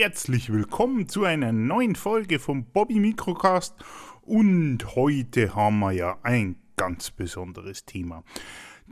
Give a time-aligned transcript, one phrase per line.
[0.00, 3.74] Herzlich willkommen zu einer neuen Folge vom Bobby Microcast.
[4.22, 8.22] Und heute haben wir ja ein ganz besonderes Thema.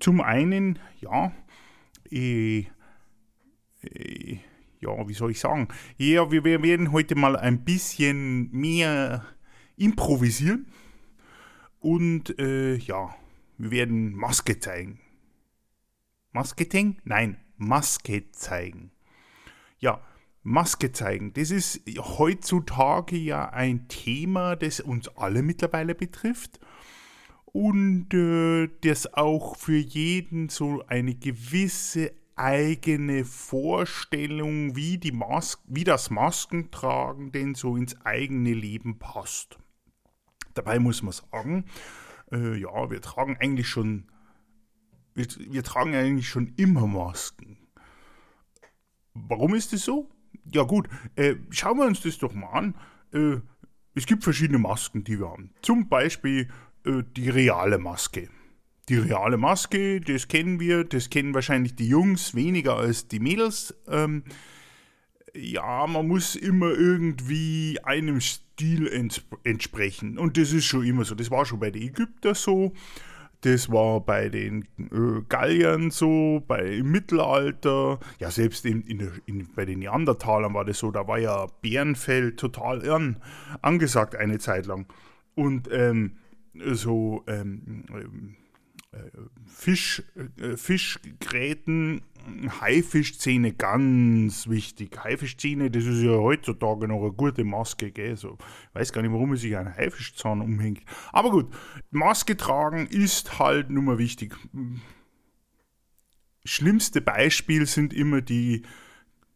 [0.01, 1.31] Zum einen, ja,
[2.11, 2.67] äh,
[3.83, 4.39] äh,
[4.81, 5.69] ja, wie soll ich sagen?
[5.97, 9.25] Ja, wir, wir werden heute mal ein bisschen mehr
[9.77, 10.67] improvisieren.
[11.79, 13.15] Und äh, ja,
[13.59, 14.99] wir werden Maske zeigen.
[16.33, 16.97] Masketing?
[17.05, 18.91] Nein, Maske zeigen.
[19.79, 20.01] Ja,
[20.47, 26.61] Maske zeigen, das ist heutzutage ja ein Thema, das uns alle mittlerweile betrifft
[27.47, 35.83] und äh, das auch für jeden so eine gewisse eigene Vorstellung, wie, die Mas wie
[35.83, 39.59] das Maskentragen denn so ins eigene Leben passt.
[40.55, 41.65] Dabei muss man sagen,
[42.31, 44.05] äh, ja, wir tragen eigentlich schon,
[45.15, 47.59] wir, wir tragen eigentlich schon immer Masken.
[49.13, 50.09] Warum ist das so?
[50.53, 52.75] Ja gut, äh, schauen wir uns das doch mal an.
[53.13, 53.39] Äh,
[53.95, 55.51] es gibt verschiedene Masken, die wir haben.
[55.63, 56.49] Zum Beispiel
[56.85, 58.29] äh, die reale Maske.
[58.89, 63.75] Die reale Maske, das kennen wir, das kennen wahrscheinlich die Jungs weniger als die Mädels.
[63.89, 64.23] Ähm,
[65.35, 70.19] ja, man muss immer irgendwie einem Stil ents entsprechen.
[70.19, 71.15] Und das ist schon immer so.
[71.15, 72.73] Das war schon bei den Ägyptern so.
[73.43, 79.49] Das war bei den äh, Galliern so, bei im Mittelalter, ja selbst in, in, in,
[79.55, 83.17] bei den Neandertalern war das so, da war ja Bärenfell total an,
[83.63, 84.87] angesagt eine Zeit lang.
[85.35, 86.17] Und ähm,
[86.55, 87.85] so ähm,
[88.93, 88.99] äh,
[89.47, 90.03] Fisch,
[90.41, 92.03] äh, Fischgräten,
[92.61, 95.03] Haifischzähne ganz wichtig.
[95.03, 98.17] Haifischzähne, das ist ja heutzutage noch eine gute Maske, gell?
[98.17, 98.39] So,
[98.69, 100.83] ich weiß gar nicht, warum man sich einen Haifischzahn umhängt.
[101.13, 101.53] Aber gut,
[101.91, 104.37] Maske tragen ist halt nun mal wichtig.
[106.45, 108.63] Schlimmste Beispiel sind immer die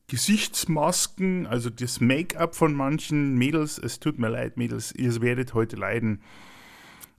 [0.09, 3.79] Gesichtsmasken, also das Make-up von manchen Mädels.
[3.79, 6.23] Es tut mir leid, Mädels, ihr werdet heute leiden.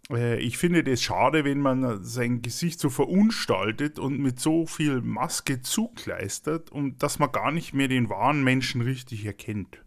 [0.10, 5.02] Äh, ich finde das schade, wenn man sein Gesicht so verunstaltet und mit so viel
[5.02, 9.84] Maske zukleistert und dass man gar nicht mehr den wahren Menschen richtig erkennt.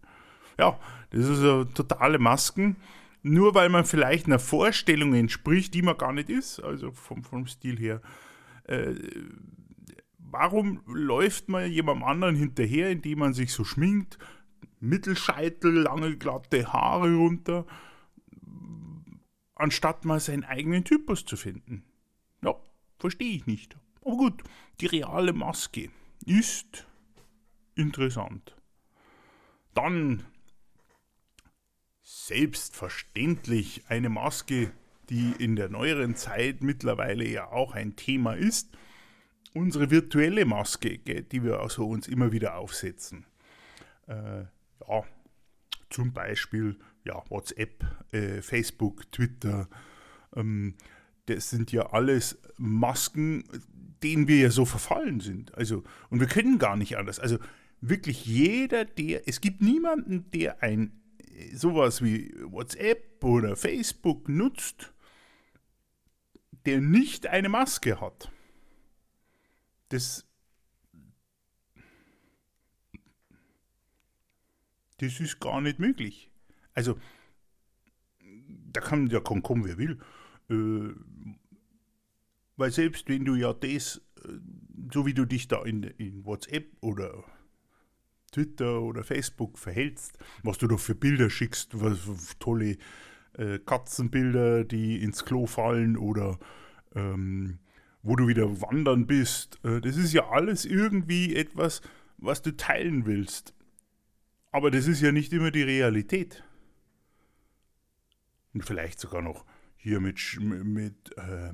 [0.57, 2.77] Ja, das ist so totale Masken.
[3.27, 7.47] Nur weil man vielleicht einer Vorstellung entspricht, die man gar nicht ist, also vom, vom
[7.47, 7.99] Stil her.
[8.65, 8.93] Äh,
[10.19, 14.19] warum läuft man jemandem anderen hinterher, indem man sich so schminkt?
[14.79, 17.65] Mittelscheitel, lange glatte Haare runter
[19.55, 21.83] anstatt mal seinen eigenen Typus zu finden.
[22.41, 22.55] Ja,
[22.99, 23.77] verstehe ich nicht.
[24.01, 24.43] Aber gut,
[24.81, 25.89] die reale Maske
[26.25, 26.85] ist
[27.75, 28.55] interessant.
[29.73, 30.25] Dann
[32.01, 34.71] selbstverständlich eine Maske,
[35.09, 38.77] die in der neueren Zeit mittlerweile ja auch ein Thema ist.
[39.53, 43.25] Unsere virtuelle Maske, die wir also uns immer wieder aufsetzen.
[44.07, 44.41] Äh,
[44.87, 45.03] ja,
[45.89, 49.69] zum Beispiel ja, WhatsApp, äh, Facebook, Twitter.
[50.35, 50.75] Ähm,
[51.27, 53.43] das sind ja alles Masken,
[54.03, 55.53] denen wir ja so verfallen sind.
[55.55, 57.19] Also, und wir können gar nicht anders.
[57.19, 57.37] Also
[57.81, 61.01] wirklich jeder, der, es gibt niemanden, der ein
[61.53, 64.93] sowas wie WhatsApp oder Facebook nutzt,
[66.65, 68.31] der nicht eine Maske hat.
[69.89, 70.25] Das,
[74.97, 76.31] das ist gar nicht möglich.
[76.75, 76.97] Also,
[78.71, 79.99] da kann ja kommen, wer will.
[80.49, 80.93] Äh,
[82.57, 84.29] weil selbst wenn du ja das, äh,
[84.93, 87.23] so wie du dich da in, in WhatsApp oder
[88.31, 92.77] Twitter oder Facebook verhältst, was du da für Bilder schickst, was tolle
[93.37, 96.37] äh, Katzenbilder, die ins Klo fallen oder
[96.93, 97.59] ähm,
[98.03, 101.81] wo du wieder wandern bist, äh, das ist ja alles irgendwie etwas,
[102.17, 103.53] was du teilen willst.
[104.51, 106.43] Aber das ist ja nicht immer die Realität
[108.55, 111.51] und vielleicht sogar noch hier mit, mit äh,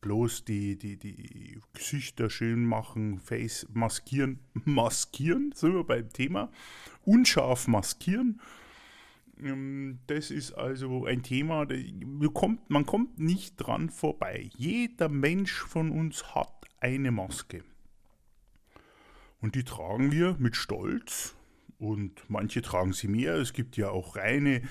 [0.00, 6.50] bloß die, die, die Gesichter schön machen, Face maskieren, maskieren, sind wir beim Thema,
[7.04, 8.40] unscharf maskieren.
[9.40, 11.68] Ähm, das ist also ein Thema,
[12.68, 14.50] man kommt nicht dran vorbei.
[14.56, 17.62] Jeder Mensch von uns hat eine Maske.
[19.40, 21.36] Und die tragen wir mit Stolz.
[21.78, 23.34] Und manche tragen sie mehr.
[23.34, 24.62] Es gibt ja auch reine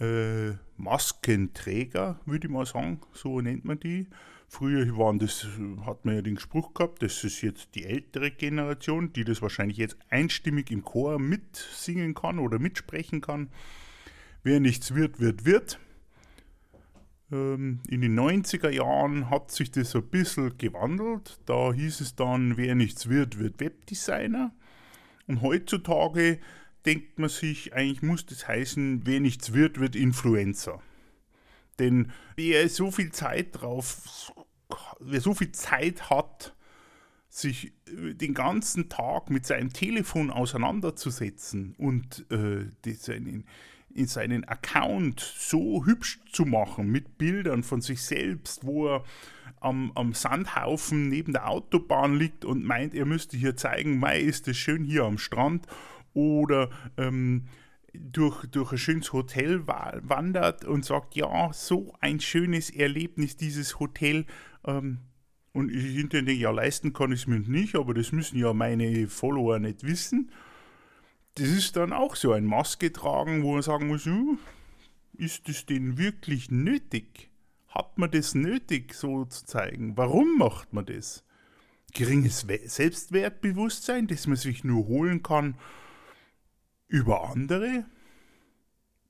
[0.00, 4.08] äh, Maskenträger, würde ich mal sagen, so nennt man die.
[4.48, 5.46] Früher waren das,
[5.86, 9.76] hat man ja den Spruch gehabt, das ist jetzt die ältere Generation, die das wahrscheinlich
[9.76, 13.50] jetzt einstimmig im Chor mitsingen kann oder mitsprechen kann.
[14.42, 15.78] Wer nichts wird, wird, wird.
[17.30, 21.38] Ähm, in den 90er Jahren hat sich das ein bisschen gewandelt.
[21.46, 24.52] Da hieß es dann, wer nichts wird, wird Webdesigner.
[25.28, 26.40] Und heutzutage
[26.86, 30.80] denkt man sich, eigentlich muss das heißen, wer nichts wird, wird Influencer.
[31.78, 34.32] Denn wer so viel Zeit drauf,
[34.98, 36.54] wer so viel Zeit hat,
[37.28, 43.44] sich den ganzen Tag mit seinem Telefon auseinanderzusetzen und äh, seinen,
[43.94, 49.04] in seinen Account so hübsch zu machen mit Bildern von sich selbst, wo er
[49.60, 54.48] am, am Sandhaufen neben der Autobahn liegt und meint, er müsste hier zeigen, Mai ist
[54.48, 55.66] es schön hier am Strand
[56.14, 57.46] oder ähm,
[57.92, 64.26] durch, durch ein schönes Hotel wandert und sagt, ja, so ein schönes Erlebnis, dieses Hotel.
[64.64, 64.98] Ähm,
[65.52, 69.08] und ich hinterher ja, leisten kann ich es mir nicht, aber das müssen ja meine
[69.08, 70.30] Follower nicht wissen.
[71.34, 74.38] Das ist dann auch so ein Maske tragen, wo man sagen muss, hm,
[75.14, 77.30] ist das denn wirklich nötig?
[77.68, 79.96] Hat man das nötig, so zu zeigen?
[79.96, 81.24] Warum macht man das?
[81.92, 85.56] Geringes Selbstwertbewusstsein, das man sich nur holen kann
[86.90, 87.86] über andere?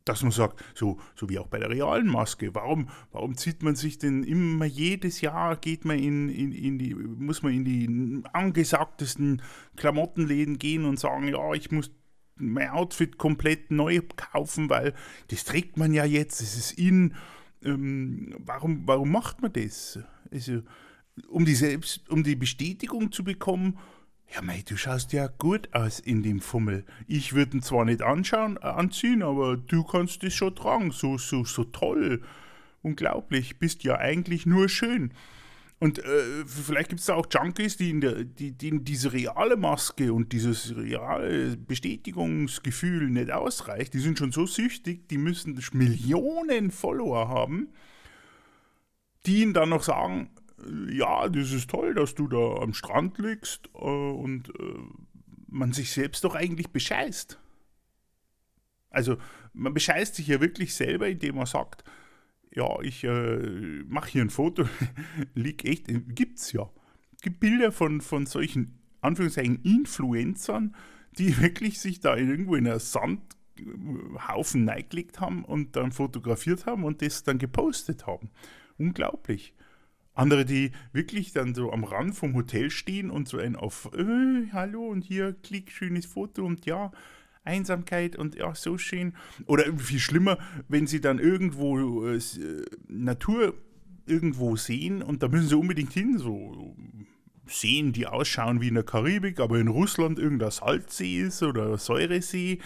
[0.05, 3.75] Dass man sagt, so, so wie auch bei der realen Maske, warum, warum zieht man
[3.75, 8.23] sich denn immer jedes Jahr, geht man in, in, in die, muss man in die
[8.32, 9.43] angesagtesten
[9.77, 11.91] Klamottenläden gehen und sagen, ja, ich muss
[12.37, 14.94] mein Outfit komplett neu kaufen, weil
[15.29, 17.15] das trägt man ja jetzt, es ist in.
[17.62, 19.99] Ähm, warum, warum macht man das?
[20.33, 20.62] Also,
[21.29, 23.79] um die, Selbst, um die Bestätigung zu bekommen,
[24.32, 26.85] ja, mei, du schaust ja gut aus in dem Fummel.
[27.09, 30.93] Ich würde ihn zwar nicht anschauen, äh, anziehen, aber du kannst es schon tragen.
[30.93, 32.23] So, so, so toll.
[32.82, 33.59] Unglaublich.
[33.59, 35.12] Bist ja eigentlich nur schön.
[35.81, 39.12] Und äh, vielleicht gibt es da auch Junkies, die in, der, die, die in diese
[39.12, 43.94] reale Maske und dieses reale Bestätigungsgefühl nicht ausreicht.
[43.94, 47.69] Die sind schon so süchtig, die müssen Millionen Follower haben,
[49.25, 50.29] die ihnen dann noch sagen,
[50.91, 54.75] ja, das ist toll, dass du da am Strand liegst äh, und äh,
[55.49, 57.39] man sich selbst doch eigentlich bescheißt.
[58.91, 59.17] Also
[59.53, 61.85] man bescheißt sich ja wirklich selber, indem man sagt,
[62.53, 64.69] ja, ich äh, mache hier ein Foto,
[65.35, 66.69] liegt echt, gibt's ja.
[67.23, 70.75] Gibt Bilder von, von solchen, Anführungszeichen, Influencern,
[71.19, 77.03] die wirklich sich da irgendwo in einer Sandhaufen neigelegt haben und dann fotografiert haben und
[77.03, 78.31] das dann gepostet haben.
[78.79, 79.55] Unglaublich.
[80.21, 84.51] Andere, die wirklich dann so am Rand vom Hotel stehen und so ein auf äh,
[84.53, 86.93] Hallo und hier klick, schönes Foto und ja,
[87.43, 89.15] Einsamkeit und ja, so schön.
[89.47, 90.37] Oder viel schlimmer,
[90.69, 93.55] wenn sie dann irgendwo äh, äh, Natur
[94.05, 96.77] irgendwo sehen und da müssen sie unbedingt hin, so
[97.47, 102.59] Seen, die ausschauen wie in der Karibik, aber in Russland irgendein Salzsee ist oder Säuresee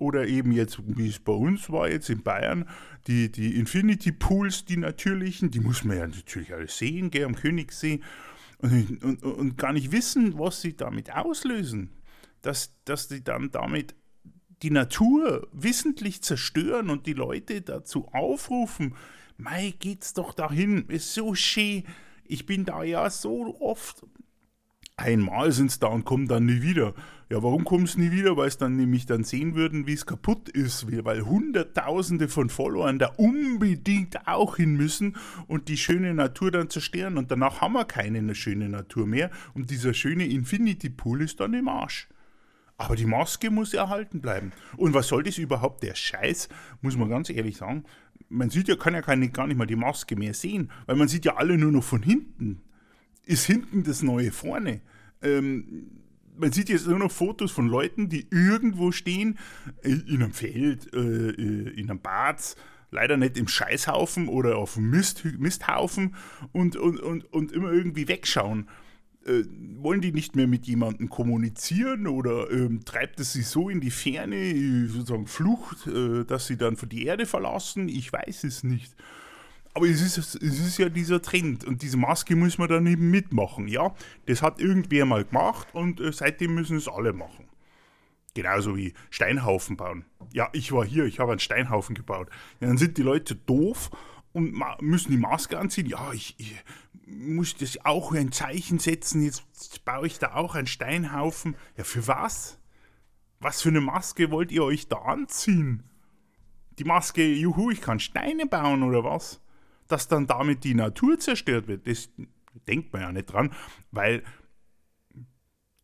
[0.00, 2.68] oder eben jetzt, wie es bei uns war, jetzt in Bayern,
[3.06, 7.34] die, die Infinity Pools, die natürlichen, die muss man ja natürlich alles sehen, gell, am
[7.34, 8.00] Königssee
[8.58, 11.90] und, und, und gar nicht wissen, was sie damit auslösen.
[12.42, 13.94] Dass, dass die dann damit
[14.62, 18.94] die Natur wissentlich zerstören und die Leute dazu aufrufen,
[19.36, 21.84] mei, geht's doch dahin, ist so schön,
[22.24, 24.04] ich bin da ja so oft
[25.00, 26.92] Einmal sind es da und kommen dann nie wieder.
[27.30, 28.36] Ja, warum kommen sie nie wieder?
[28.36, 32.98] Weil es dann nämlich dann sehen würden, wie es kaputt ist, weil Hunderttausende von Followern
[32.98, 35.16] da unbedingt auch hin müssen
[35.46, 37.16] und die schöne Natur dann zerstören.
[37.16, 41.54] Und danach haben wir keine schöne Natur mehr und dieser schöne Infinity Pool ist dann
[41.54, 42.06] im Arsch.
[42.76, 44.52] Aber die Maske muss erhalten bleiben.
[44.76, 45.82] Und was soll das überhaupt?
[45.82, 46.50] Der Scheiß,
[46.82, 47.84] muss man ganz ehrlich sagen.
[48.28, 51.08] Man sieht ja, kann ja keine, gar nicht mal die Maske mehr sehen, weil man
[51.08, 52.60] sieht ja alle nur noch von hinten
[53.26, 54.80] ist hinten das neue vorne.
[55.22, 56.00] Ähm,
[56.36, 59.38] man sieht jetzt nur noch Fotos von Leuten, die irgendwo stehen,
[59.82, 62.56] äh, in einem Feld, äh, äh, in einem Bad,
[62.90, 66.14] leider nicht im Scheißhaufen oder auf dem Mist, Misthaufen
[66.52, 68.68] und, und, und, und immer irgendwie wegschauen.
[69.26, 69.44] Äh,
[69.76, 73.90] wollen die nicht mehr mit jemandem kommunizieren oder ähm, treibt es sie so in die
[73.90, 77.88] Ferne, sozusagen Flucht, äh, dass sie dann die Erde verlassen?
[77.88, 78.96] Ich weiß es nicht.
[79.72, 83.10] Aber es ist, es ist ja dieser Trend und diese Maske muss man dann eben
[83.10, 83.94] mitmachen, ja.
[84.26, 87.46] Das hat irgendwer mal gemacht und äh, seitdem müssen es alle machen.
[88.34, 90.04] Genauso wie Steinhaufen bauen.
[90.32, 92.28] Ja, ich war hier, ich habe einen Steinhaufen gebaut.
[92.60, 93.90] Ja, dann sind die Leute doof
[94.32, 95.86] und müssen die Maske anziehen.
[95.86, 96.54] Ja, ich, ich
[97.06, 99.22] muss das auch ein Zeichen setzen.
[99.22, 101.56] Jetzt baue ich da auch einen Steinhaufen.
[101.76, 102.58] Ja, für was?
[103.40, 105.82] Was für eine Maske wollt ihr euch da anziehen?
[106.78, 109.40] Die Maske, juhu, ich kann Steine bauen oder was?
[109.90, 111.86] Dass dann damit die Natur zerstört wird.
[111.86, 112.08] Das
[112.66, 113.52] denkt man ja nicht dran,
[113.90, 114.22] weil,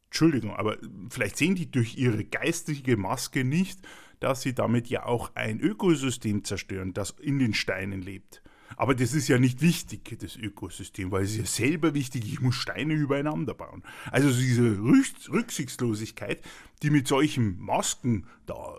[0.06, 0.78] Entschuldigung, aber
[1.10, 3.80] vielleicht sehen die durch ihre geistige Maske nicht,
[4.20, 8.42] dass sie damit ja auch ein Ökosystem zerstören, das in den Steinen lebt.
[8.76, 12.40] Aber das ist ja nicht wichtig, das Ökosystem, weil es ist ja selber wichtig, ich
[12.40, 13.82] muss Steine übereinander bauen.
[14.10, 16.42] Also diese Rücksichtslosigkeit,
[16.82, 18.74] die mit solchen Masken da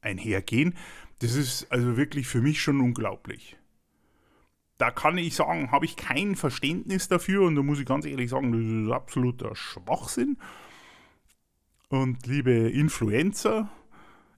[0.00, 0.74] einhergehen,
[1.20, 3.56] das ist also wirklich für mich schon unglaublich.
[4.78, 8.30] Da kann ich sagen, habe ich kein Verständnis dafür und da muss ich ganz ehrlich
[8.30, 10.36] sagen, das ist absoluter Schwachsinn.
[11.88, 13.70] Und liebe Influencer,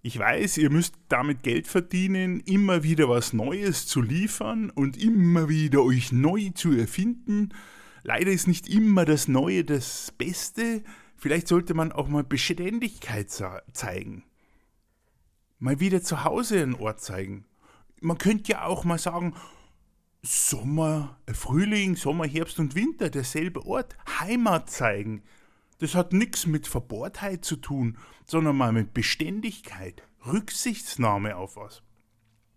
[0.02, 5.48] ich weiß, ihr müsst damit Geld verdienen, immer wieder was Neues zu liefern und immer
[5.48, 7.48] wieder euch neu zu erfinden.
[8.04, 10.84] Leider ist nicht immer das Neue das Beste.
[11.16, 14.22] Vielleicht sollte man auch mal Beständigkeit zeigen.
[15.58, 17.44] Mal wieder zu Hause einen Ort zeigen.
[18.00, 19.34] Man könnte ja auch mal sagen,
[20.22, 25.22] Sommer, äh, Frühling, Sommer, Herbst und Winter, derselbe Ort, Heimat zeigen.
[25.78, 31.82] Das hat nichts mit Verbohrtheit zu tun, sondern mal mit Beständigkeit, Rücksichtsnahme auf was.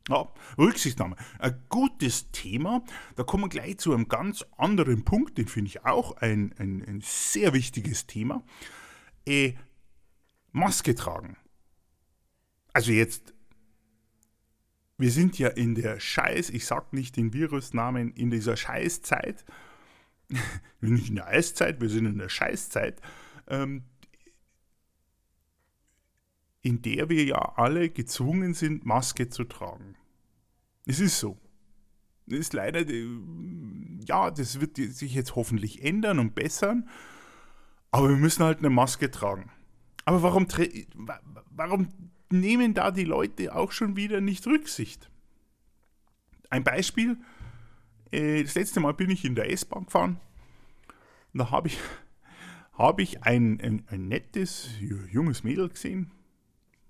[0.10, 0.28] Ja,
[0.58, 1.16] Rücksichtnahme.
[1.38, 2.84] Ein gutes Thema.
[3.16, 6.84] Da kommen wir gleich zu einem ganz anderen Punkt, den finde ich auch ein, ein,
[6.84, 8.44] ein, sehr wichtiges Thema.
[9.28, 9.54] Äh,
[10.52, 11.38] Maske tragen.
[12.74, 13.34] Also jetzt,
[15.02, 19.44] wir sind ja in der Scheiß, ich sag nicht den Virusnamen, in dieser Scheißzeit
[20.82, 23.02] nicht in der Eiszeit, wir sind in der Scheißzeit,
[23.48, 23.84] ähm,
[26.62, 29.96] in der wir ja alle gezwungen sind, Maske zu tragen.
[30.86, 31.38] Es ist so.
[32.28, 32.86] Es ist leider,
[34.06, 36.88] ja, das wird sich jetzt hoffentlich ändern und bessern,
[37.90, 39.52] aber wir müssen halt eine Maske tragen.
[40.06, 40.48] Aber warum,
[41.50, 41.90] warum
[42.32, 45.10] nehmen da die Leute auch schon wieder nicht Rücksicht?
[46.50, 47.18] Ein Beispiel,
[48.12, 50.20] äh, das letzte Mal bin ich in der S-Bahn gefahren.
[51.34, 51.78] Da habe ich,
[52.74, 54.70] hab ich ein, ein, ein nettes,
[55.12, 56.12] junges Mädel gesehen.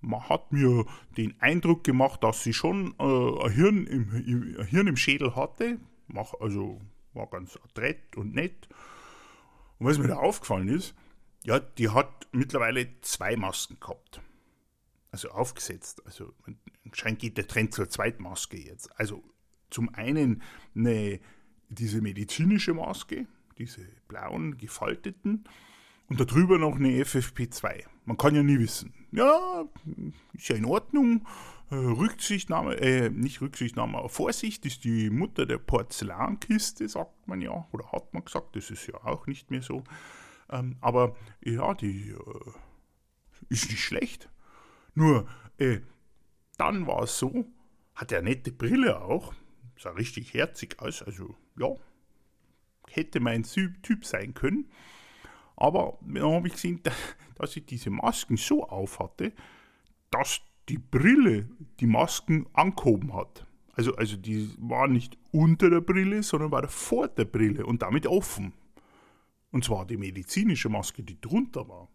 [0.02, 4.88] Man hat mir den Eindruck gemacht, dass sie schon äh, ein, Hirn im, ein Hirn
[4.88, 5.78] im Schädel hatte.
[6.08, 6.82] Mach, also
[7.14, 8.68] war ganz adrett und nett.
[9.78, 10.96] Und was mir da aufgefallen ist,
[11.44, 14.22] ja, die hat mittlerweile zwei Masken gehabt.
[15.12, 16.06] Also aufgesetzt.
[16.06, 16.34] Also
[16.86, 18.90] anscheinend geht der Trend zur Zweitmaske jetzt.
[19.00, 19.24] Also
[19.70, 20.42] zum einen
[20.76, 21.20] eine,
[21.70, 23.28] diese medizinische Maske,
[23.58, 25.44] diese blauen gefalteten
[26.08, 27.86] und darüber noch eine FFP2.
[28.06, 28.94] Man kann ja nie wissen.
[29.12, 29.66] Ja,
[30.34, 31.28] ist ja in Ordnung.
[31.70, 37.66] Äh, Rücksichtnahme, äh, nicht Rücksichtnahme, aber Vorsicht ist die Mutter der Porzellankiste, sagt man ja,
[37.72, 39.84] oder hat man gesagt, das ist ja auch nicht mehr so.
[40.50, 42.52] Ähm, aber ja, die äh,
[43.48, 44.30] ist nicht schlecht.
[44.94, 45.80] Nur, äh,
[46.58, 47.46] dann war es so,
[47.96, 49.34] hat er eine nette Brille auch,
[49.78, 51.76] sah richtig herzig aus, also ja,
[52.90, 54.70] hätte mein Typ sein können.
[55.56, 56.82] Aber dann habe ich gesehen,
[57.36, 59.34] dass ich diese Masken so auf hatte,
[60.10, 63.46] dass die Brille die Masken angehoben hat.
[63.74, 68.06] Also, also die war nicht unter der Brille, sondern war vor der Brille und damit
[68.06, 68.54] offen.
[69.52, 71.90] Und zwar die medizinische Maske, die drunter war.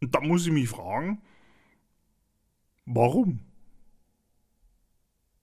[0.00, 1.22] Und da muss ich mich fragen,
[2.84, 3.40] warum?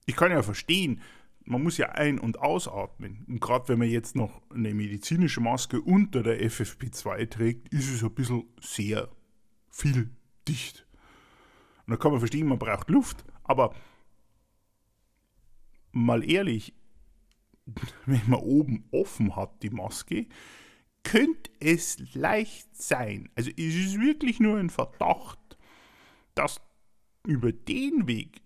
[0.06, 1.00] Ich kann ja verstehen,
[1.44, 3.24] man muss ja ein- und ausatmen.
[3.28, 8.04] Und gerade wenn man jetzt noch eine medizinische Maske unter der FFP2 trägt, ist es
[8.04, 9.08] ein bisschen sehr
[9.70, 10.10] viel
[10.46, 10.86] dicht.
[11.86, 13.24] Und da kann man verstehen, man braucht Luft.
[13.42, 13.74] Aber
[15.92, 16.74] mal ehrlich,
[18.06, 20.26] wenn man oben offen hat, die Maske,
[21.02, 25.38] könnte es leicht sein, also es ist wirklich nur ein Verdacht,
[26.34, 26.60] dass
[27.26, 28.40] über den Weg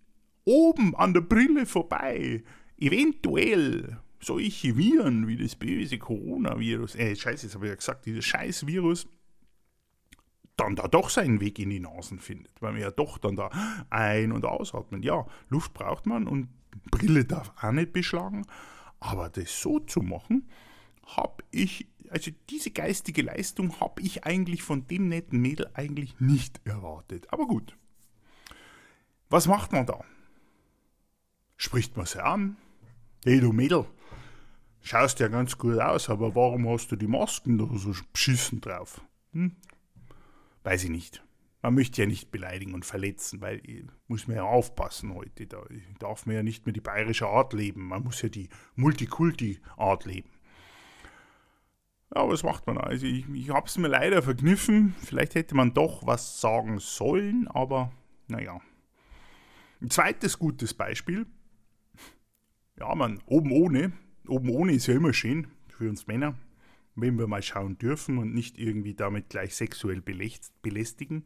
[0.45, 2.43] oben an der Brille vorbei
[2.79, 8.25] eventuell solche Viren wie das böse Coronavirus, äh, scheiße, jetzt habe ich ja gesagt, dieses
[8.25, 9.07] scheiß Virus,
[10.57, 13.51] dann da doch seinen Weg in die Nasen findet, weil man ja doch dann da
[13.91, 15.03] ein- und ausatmen.
[15.03, 16.49] Ja, Luft braucht man und
[16.91, 18.47] Brille darf auch nicht beschlagen,
[19.01, 20.49] aber das so zu machen,
[21.07, 26.61] habe ich, also diese geistige Leistung habe ich eigentlich von dem netten Mädel eigentlich nicht
[26.65, 27.27] erwartet.
[27.31, 27.77] Aber gut.
[29.35, 29.99] Was macht man da?
[31.57, 32.57] Spricht man sie an?
[33.25, 33.85] Hey du Mädel,
[34.81, 39.01] schaust ja ganz gut aus, aber warum hast du die Masken da so beschissen drauf?
[39.33, 39.57] Hm?
[40.63, 41.25] Weiß ich nicht.
[41.63, 45.49] Man möchte ja nicht beleidigen und verletzen, weil ich muss man ja aufpassen heute.
[45.49, 45.65] Da
[45.99, 47.89] darf man ja nicht mehr die bayerische Art leben.
[47.89, 50.31] Man muss ja die Multikulti-Art leben.
[52.15, 52.79] Ja, was macht man?
[52.79, 54.95] Also ich, ich habe es mir leider verkniffen.
[55.03, 57.91] Vielleicht hätte man doch was sagen sollen, aber
[58.29, 58.61] naja.
[59.81, 61.27] Ein zweites gutes Beispiel
[62.79, 63.93] ja, man, oben ohne,
[64.27, 66.37] oben ohne ist ja immer schön für uns Männer,
[66.95, 71.25] wenn wir mal schauen dürfen und nicht irgendwie damit gleich sexuell belästigen.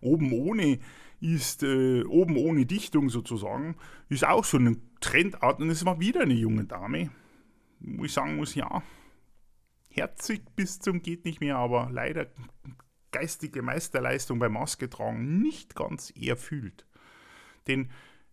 [0.00, 0.80] oben ohne
[1.20, 3.76] ist, äh, oben ohne Dichtung sozusagen,
[4.08, 7.10] ist auch so eine Trendart und es war wieder eine junge Dame,
[7.78, 8.82] wo ich sagen muss, ja,
[9.88, 12.26] herzig bis zum geht nicht mehr, aber leider
[13.12, 16.86] geistige Meisterleistung beim Maske tragen nicht ganz erfüllt.
[17.66, 17.90] Denn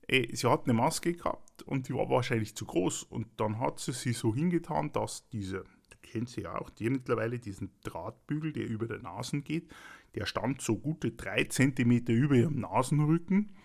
[0.08, 3.80] äh, sie hat eine Maske gehabt und die war wahrscheinlich zu groß und dann hat
[3.80, 5.64] sie sie so hingetan, dass diese,
[6.02, 9.70] kennt sie ja auch, die mittlerweile diesen Drahtbügel, der über der Nasen geht,
[10.16, 13.56] der stand so gute drei Zentimeter über ihrem Nasenrücken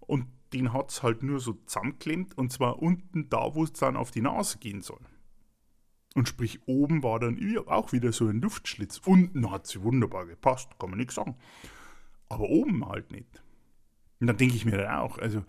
[0.00, 3.96] und den hat es halt nur so zusammengeklemmt und zwar unten da, wo es dann
[3.96, 5.00] auf die Nase gehen soll.
[6.14, 9.00] Und sprich, oben war dann auch wieder so ein Luftschlitz.
[9.06, 11.36] Unten hat sie wunderbar gepasst, kann man nichts sagen.
[12.28, 13.42] Aber oben halt nicht.
[14.22, 15.42] Und dann denke ich mir dann auch, also,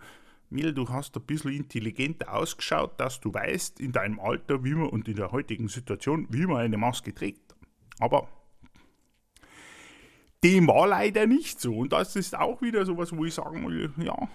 [0.50, 4.88] Mel, du hast ein bisschen intelligenter ausgeschaut, dass du weißt in deinem Alter, wie man
[4.88, 7.54] und in der heutigen Situation, wie man eine Maske trägt.
[8.00, 8.26] Aber
[10.42, 11.76] dem war leider nicht so.
[11.76, 14.28] Und das ist auch wieder sowas, wo ich sagen will, ja,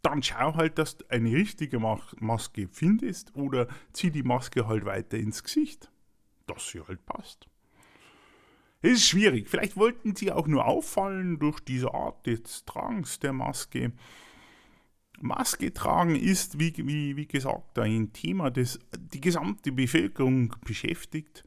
[0.00, 5.18] dann schau halt, dass du eine richtige Maske findest oder zieh die Maske halt weiter
[5.18, 5.90] ins Gesicht,
[6.46, 7.50] dass sie halt passt.
[8.84, 9.48] Es ist schwierig.
[9.48, 13.92] Vielleicht wollten sie auch nur auffallen durch diese Art des Tragens der Maske.
[15.22, 21.44] Maske tragen ist, wie, wie, wie gesagt, ein Thema, das die gesamte Bevölkerung beschäftigt.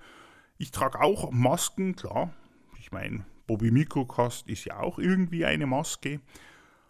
[0.58, 2.34] Ich trage auch Masken, klar.
[2.80, 6.22] Ich meine, Bobby Mikrocast ist ja auch irgendwie eine Maske.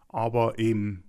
[0.08, 1.04] Aber eben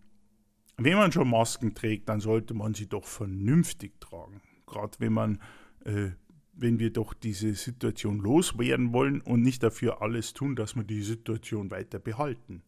[0.78, 4.40] wenn man schon Masken trägt, dann sollte man sie doch vernünftig tragen.
[4.66, 5.40] Gerade wenn man,
[5.84, 6.10] äh,
[6.58, 11.02] wenn wir doch diese Situation loswerden wollen und nicht dafür alles tun, dass wir die
[11.02, 12.62] Situation weiter behalten.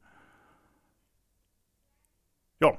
[2.60, 2.78] Ja,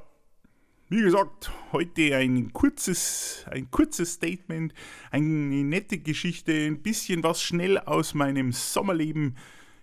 [0.90, 4.74] wie gesagt, heute ein kurzes, ein kurzes Statement,
[5.10, 9.38] eine nette Geschichte, ein bisschen was schnell aus meinem Sommerleben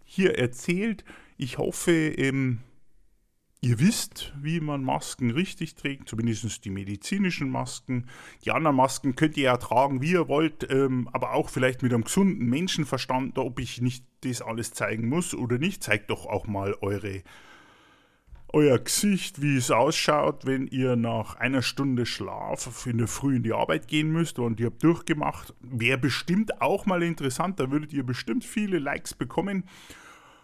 [0.04, 1.04] hier erzählt.
[1.36, 2.58] Ich hoffe, ähm,
[3.60, 8.06] Ihr wisst, wie man Masken richtig trägt, zumindest die medizinischen Masken.
[8.44, 11.92] Die anderen Masken könnt ihr ja tragen, wie ihr wollt, ähm, aber auch vielleicht mit
[11.92, 15.82] einem gesunden Menschenverstand, ob ich nicht das alles zeigen muss oder nicht.
[15.82, 17.24] Zeigt doch auch mal eure,
[18.52, 23.42] euer Gesicht, wie es ausschaut, wenn ihr nach einer Stunde Schlaf in der Früh in
[23.42, 25.52] die Arbeit gehen müsst und ihr habt durchgemacht.
[25.62, 29.64] Wäre bestimmt auch mal interessant, da würdet ihr bestimmt viele Likes bekommen.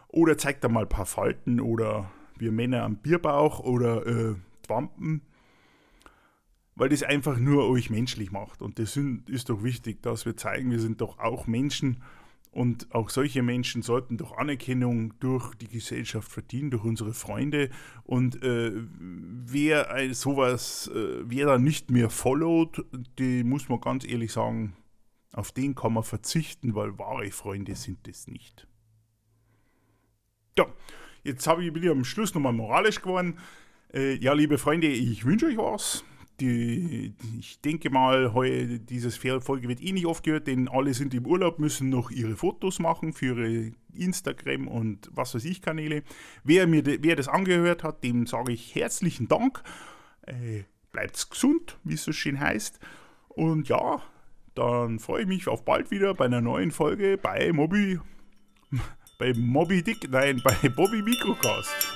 [0.09, 4.35] Oder zeigt da mal ein paar Falten oder wir Männer am Bierbauch oder äh,
[4.69, 5.23] Wampen,
[6.75, 8.63] weil das einfach nur euch menschlich macht.
[8.63, 12.03] Und das sind, ist doch wichtig, dass wir zeigen, wir sind doch auch Menschen
[12.55, 17.69] und auch solche Menschen sollten doch Anerkennung durch die Gesellschaft verdienen, durch unsere Freunde.
[18.05, 22.85] Und äh, wer sowas, äh, wer da nicht mehr followt,
[23.19, 24.77] die muss man ganz ehrlich sagen,
[25.33, 28.69] auf den kann man verzichten, weil wahre Freunde sind es nicht.
[30.57, 30.67] Ja,
[31.25, 33.39] Jetzt habe ich, bin ich am Schluss nochmal moralisch geworden.
[33.93, 36.05] Äh, ja, liebe Freunde, ich wünsche euch was.
[36.41, 41.27] Die, ich denke mal, heu, dieses Folge wird eh nicht aufgehört, denn alle sind im
[41.27, 46.03] Urlaub, müssen noch ihre Fotos machen für ihre Instagram und was weiß ich Kanäle.
[46.43, 49.63] Wer, mir wer das angehört hat, dem sage ich herzlichen Dank.
[50.27, 52.81] Äh, bleibt gesund, wie es so schön heißt.
[53.29, 54.03] Und ja,
[54.57, 58.01] dann freue ich mich auf bald wieder bei einer neuen Folge bei Mobi
[59.19, 61.94] bei Moby Dick, nein, bei Bobby Mikrocast.